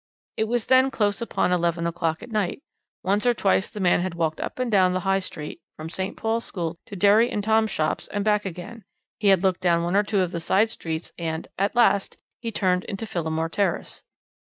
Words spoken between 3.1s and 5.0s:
or twice the man had walked up and down